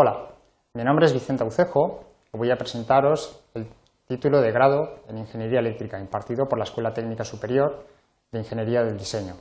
Hola, 0.00 0.28
mi 0.74 0.84
nombre 0.84 1.06
es 1.06 1.12
Vicente 1.12 1.42
Aucejo 1.42 2.04
y 2.32 2.38
voy 2.38 2.52
a 2.52 2.56
presentaros 2.56 3.42
el 3.54 3.66
título 4.06 4.40
de 4.40 4.52
grado 4.52 5.00
en 5.08 5.18
Ingeniería 5.18 5.58
Eléctrica 5.58 5.98
impartido 5.98 6.46
por 6.46 6.56
la 6.56 6.62
Escuela 6.62 6.94
Técnica 6.94 7.24
Superior 7.24 7.84
de 8.30 8.38
Ingeniería 8.38 8.84
del 8.84 8.96
Diseño. 8.96 9.34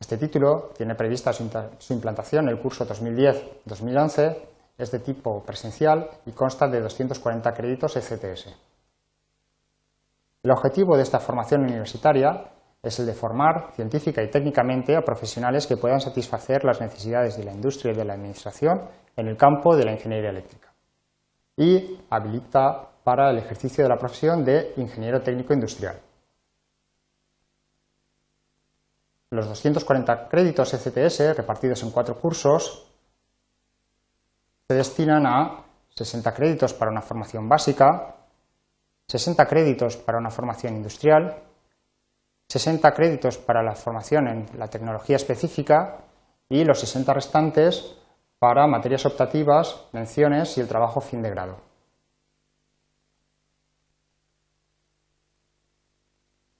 Este 0.00 0.16
título 0.16 0.70
tiene 0.74 0.94
prevista 0.94 1.30
su 1.34 1.92
implantación 1.92 2.44
en 2.44 2.56
el 2.56 2.62
curso 2.62 2.88
2010-2011, 2.88 4.38
es 4.78 4.90
de 4.90 5.00
tipo 5.00 5.42
presencial 5.42 6.08
y 6.24 6.32
consta 6.32 6.68
de 6.68 6.80
240 6.80 7.52
créditos 7.52 7.96
ECTS. 7.96 8.46
El 10.42 10.50
objetivo 10.52 10.96
de 10.96 11.02
esta 11.02 11.20
formación 11.20 11.64
universitaria 11.64 12.50
es 12.82 12.98
el 12.98 13.06
de 13.06 13.14
formar 13.14 13.72
científica 13.74 14.22
y 14.22 14.30
técnicamente 14.30 14.96
a 14.96 15.02
profesionales 15.02 15.66
que 15.66 15.76
puedan 15.76 16.00
satisfacer 16.00 16.64
las 16.64 16.80
necesidades 16.80 17.36
de 17.36 17.44
la 17.44 17.52
industria 17.52 17.92
y 17.92 17.96
de 17.96 18.04
la 18.04 18.14
administración 18.14 18.82
en 19.16 19.28
el 19.28 19.36
campo 19.36 19.76
de 19.76 19.84
la 19.84 19.92
ingeniería 19.92 20.30
eléctrica 20.30 20.72
y 21.56 21.98
habilita 22.08 22.88
para 23.04 23.30
el 23.30 23.38
ejercicio 23.38 23.84
de 23.84 23.90
la 23.90 23.98
profesión 23.98 24.44
de 24.44 24.72
ingeniero 24.76 25.20
técnico 25.20 25.52
industrial. 25.52 26.00
Los 29.30 29.46
240 29.46 30.28
créditos 30.28 30.72
ECTS 30.74 31.36
repartidos 31.36 31.82
en 31.82 31.90
cuatro 31.90 32.18
cursos 32.18 32.90
se 34.66 34.74
destinan 34.74 35.26
a 35.26 35.64
60 35.90 36.32
créditos 36.32 36.72
para 36.72 36.90
una 36.90 37.02
formación 37.02 37.48
básica, 37.48 38.16
60 39.06 39.46
créditos 39.46 39.96
para 39.98 40.18
una 40.18 40.30
formación 40.30 40.76
industrial, 40.76 41.49
60 42.50 42.90
créditos 42.90 43.38
para 43.38 43.62
la 43.62 43.76
formación 43.76 44.26
en 44.26 44.46
la 44.58 44.66
tecnología 44.66 45.14
específica 45.14 45.98
y 46.48 46.64
los 46.64 46.80
60 46.80 47.14
restantes 47.14 47.96
para 48.40 48.66
materias 48.66 49.06
optativas, 49.06 49.86
menciones 49.92 50.58
y 50.58 50.60
el 50.60 50.66
trabajo 50.66 51.00
fin 51.00 51.22
de 51.22 51.30
grado. 51.30 51.58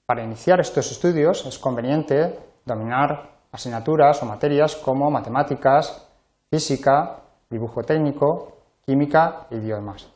Para 0.07 0.23
iniciar 0.23 0.61
estos 0.61 0.93
estudios 0.93 1.45
es 1.45 1.59
conveniente 1.59 2.39
dominar 2.65 3.41
asignaturas 3.51 4.23
o 4.23 4.27
materias 4.27 4.77
como 4.77 5.11
matemáticas, 5.11 6.09
física, 6.51 7.17
dibujo 7.51 7.83
técnico, 7.83 8.59
química 8.87 9.49
e 9.51 9.57
idiomas. 9.57 10.09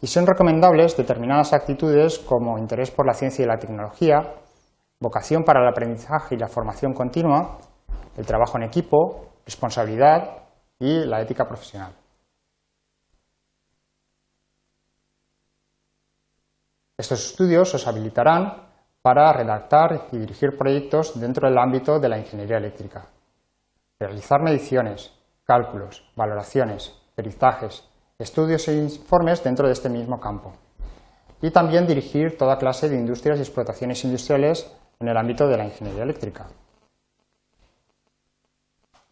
Y 0.00 0.06
son 0.06 0.28
recomendables 0.28 0.96
determinadas 0.96 1.52
actitudes 1.52 2.20
como 2.20 2.56
interés 2.56 2.92
por 2.92 3.04
la 3.04 3.14
ciencia 3.14 3.44
y 3.44 3.48
la 3.48 3.58
tecnología, 3.58 4.22
vocación 5.00 5.44
para 5.44 5.60
el 5.60 5.68
aprendizaje 5.68 6.34
y 6.34 6.38
la 6.38 6.48
formación 6.48 6.92
continua, 6.92 7.58
el 8.16 8.26
trabajo 8.26 8.58
en 8.58 8.64
equipo, 8.64 9.28
responsabilidad 9.44 10.42
y 10.78 11.04
la 11.04 11.20
ética 11.20 11.46
profesional. 11.46 11.92
Estos 16.96 17.26
estudios 17.26 17.72
os 17.74 17.86
habilitarán 17.86 18.66
para 19.00 19.32
redactar 19.32 20.08
y 20.10 20.18
dirigir 20.18 20.58
proyectos 20.58 21.18
dentro 21.18 21.48
del 21.48 21.58
ámbito 21.58 22.00
de 22.00 22.08
la 22.08 22.18
ingeniería 22.18 22.56
eléctrica, 22.56 23.06
realizar 24.00 24.42
mediciones, 24.42 25.12
cálculos, 25.44 26.04
valoraciones, 26.16 27.00
peritajes, 27.14 27.88
estudios 28.18 28.66
e 28.66 28.74
informes 28.74 29.44
dentro 29.44 29.68
de 29.68 29.72
este 29.72 29.88
mismo 29.88 30.18
campo 30.18 30.52
y 31.40 31.52
también 31.52 31.86
dirigir 31.86 32.36
toda 32.36 32.58
clase 32.58 32.88
de 32.88 32.96
industrias 32.96 33.38
y 33.38 33.42
explotaciones 33.42 34.04
industriales 34.04 34.70
en 35.00 35.08
el 35.08 35.16
ámbito 35.16 35.46
de 35.46 35.56
la 35.56 35.64
ingeniería 35.64 36.02
eléctrica. 36.02 36.46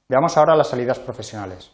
Veamos 0.09 0.37
ahora 0.37 0.57
las 0.57 0.69
salidas 0.69 0.99
profesionales. 0.99 1.71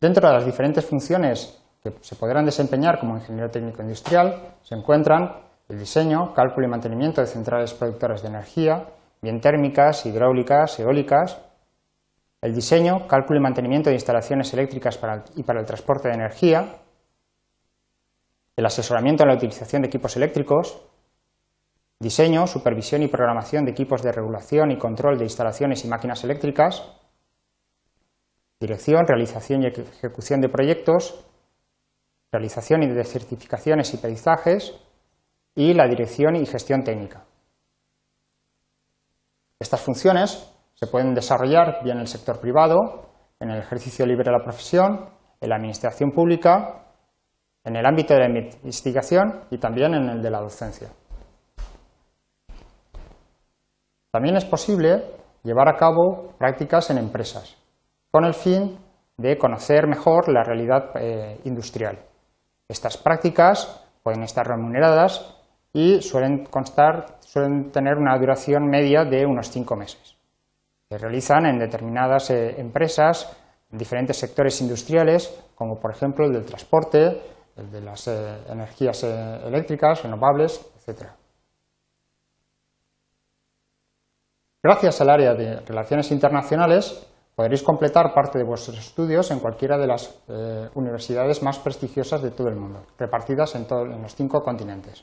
Dentro 0.00 0.26
de 0.26 0.34
las 0.34 0.46
diferentes 0.46 0.84
funciones 0.84 1.60
que 1.82 1.92
se 2.00 2.16
podrán 2.16 2.44
desempeñar 2.44 2.98
como 2.98 3.16
ingeniero 3.16 3.50
técnico 3.50 3.82
industrial 3.82 4.54
se 4.62 4.74
encuentran 4.74 5.42
el 5.68 5.78
diseño, 5.78 6.34
cálculo 6.34 6.66
y 6.66 6.70
mantenimiento 6.70 7.20
de 7.20 7.26
centrales 7.26 7.74
productoras 7.74 8.22
de 8.22 8.28
energía, 8.28 8.86
bien 9.22 9.40
térmicas, 9.40 10.06
hidráulicas, 10.06 10.78
eólicas, 10.80 11.38
el 12.40 12.54
diseño, 12.54 13.06
cálculo 13.06 13.38
y 13.38 13.42
mantenimiento 13.42 13.90
de 13.90 13.96
instalaciones 13.96 14.52
eléctricas 14.54 14.98
y 15.36 15.42
para 15.42 15.60
el 15.60 15.66
transporte 15.66 16.08
de 16.08 16.14
energía, 16.14 16.76
el 18.56 18.66
asesoramiento 18.66 19.22
en 19.22 19.28
la 19.28 19.36
utilización 19.36 19.82
de 19.82 19.88
equipos 19.88 20.16
eléctricos, 20.16 20.82
diseño, 22.00 22.46
supervisión 22.46 23.02
y 23.02 23.08
programación 23.08 23.64
de 23.64 23.72
equipos 23.72 24.02
de 24.02 24.10
regulación 24.10 24.70
y 24.70 24.78
control 24.78 25.18
de 25.18 25.24
instalaciones 25.24 25.84
y 25.84 25.88
máquinas 25.88 26.24
eléctricas, 26.24 26.82
dirección, 28.58 29.06
realización 29.06 29.62
y 29.62 29.66
ejecución 29.66 30.40
de 30.40 30.48
proyectos, 30.48 31.26
realización 32.32 32.82
y 32.82 32.88
de 32.88 33.04
certificaciones 33.04 33.92
y 33.92 33.98
perizajes 33.98 34.74
y 35.54 35.74
la 35.74 35.86
dirección 35.86 36.36
y 36.36 36.46
gestión 36.46 36.82
técnica. 36.82 37.24
Estas 39.58 39.82
funciones 39.82 40.50
se 40.74 40.86
pueden 40.86 41.14
desarrollar 41.14 41.84
bien 41.84 41.96
en 41.96 42.02
el 42.02 42.08
sector 42.08 42.40
privado, 42.40 43.10
en 43.38 43.50
el 43.50 43.58
ejercicio 43.58 44.06
libre 44.06 44.24
de 44.24 44.32
la 44.32 44.42
profesión, 44.42 45.10
en 45.38 45.48
la 45.50 45.56
administración 45.56 46.12
pública, 46.12 46.86
en 47.62 47.76
el 47.76 47.84
ámbito 47.84 48.14
de 48.14 48.20
la 48.20 48.28
investigación 48.28 49.44
y 49.50 49.58
también 49.58 49.92
en 49.94 50.08
el 50.08 50.22
de 50.22 50.30
la 50.30 50.40
docencia. 50.40 50.88
También 54.10 54.36
es 54.36 54.44
posible 54.44 55.04
llevar 55.44 55.68
a 55.68 55.76
cabo 55.76 56.34
prácticas 56.36 56.90
en 56.90 56.98
empresas, 56.98 57.56
con 58.10 58.24
el 58.24 58.34
fin 58.34 58.76
de 59.16 59.38
conocer 59.38 59.86
mejor 59.86 60.28
la 60.28 60.42
realidad 60.42 60.90
eh, 60.96 61.40
industrial. 61.44 61.98
Estas 62.68 62.96
prácticas 62.96 63.84
pueden 64.02 64.22
estar 64.24 64.46
remuneradas 64.46 65.36
y 65.72 66.00
suelen, 66.00 66.44
constar, 66.46 67.18
suelen 67.20 67.70
tener 67.70 67.98
una 67.98 68.18
duración 68.18 68.66
media 68.66 69.04
de 69.04 69.24
unos 69.24 69.48
cinco 69.50 69.76
meses. 69.76 70.16
Se 70.88 70.98
realizan 70.98 71.46
en 71.46 71.60
determinadas 71.60 72.30
eh, 72.30 72.60
empresas, 72.60 73.36
en 73.70 73.78
diferentes 73.78 74.16
sectores 74.16 74.60
industriales, 74.60 75.32
como 75.54 75.78
por 75.78 75.92
ejemplo 75.92 76.26
el 76.26 76.32
del 76.32 76.46
transporte, 76.46 77.22
el 77.56 77.70
de 77.70 77.80
las 77.80 78.08
eh, 78.08 78.38
energías 78.48 79.04
eléctricas, 79.04 80.02
renovables, 80.02 80.68
etc. 80.84 81.19
Gracias 84.62 85.00
al 85.00 85.08
área 85.08 85.34
de 85.34 85.60
Relaciones 85.60 86.10
Internacionales 86.10 87.06
podréis 87.34 87.62
completar 87.62 88.12
parte 88.12 88.38
de 88.38 88.44
vuestros 88.44 88.78
estudios 88.78 89.30
en 89.30 89.40
cualquiera 89.40 89.78
de 89.78 89.86
las 89.86 90.20
eh, 90.28 90.68
universidades 90.74 91.42
más 91.42 91.58
prestigiosas 91.58 92.20
de 92.20 92.30
todo 92.30 92.48
el 92.48 92.56
mundo, 92.56 92.84
repartidas 92.98 93.54
en, 93.54 93.66
en 93.70 94.02
los 94.02 94.14
cinco 94.14 94.42
continentes. 94.42 95.02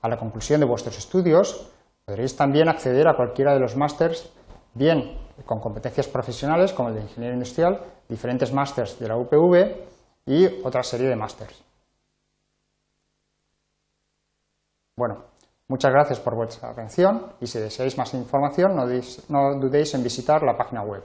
A 0.00 0.08
la 0.08 0.16
conclusión 0.16 0.60
de 0.60 0.66
vuestros 0.66 0.96
estudios 0.96 1.72
podréis 2.04 2.36
también 2.36 2.68
acceder 2.68 3.08
a 3.08 3.16
cualquiera 3.16 3.52
de 3.52 3.58
los 3.58 3.76
másters, 3.76 4.32
bien 4.74 5.18
con 5.44 5.58
competencias 5.58 6.06
profesionales 6.06 6.72
como 6.72 6.90
el 6.90 6.94
de 6.94 7.02
Ingeniería 7.02 7.34
Industrial, 7.34 7.80
diferentes 8.08 8.52
másters 8.52 8.96
de 9.00 9.08
la 9.08 9.16
UPV 9.16 9.74
y 10.26 10.62
otra 10.64 10.84
serie 10.84 11.08
de 11.08 11.16
másters. 11.16 11.64
Bueno, 14.96 15.24
Muchas 15.70 15.92
gracias 15.92 16.18
por 16.20 16.34
vuestra 16.34 16.70
atención 16.70 17.26
y 17.40 17.46
si 17.46 17.58
deseáis 17.58 17.98
más 17.98 18.14
información 18.14 18.74
no, 18.74 19.54
dudéis 19.60 19.92
en 19.94 20.02
visitar 20.02 20.42
la 20.42 20.56
página 20.56 20.82
web. 20.82 21.02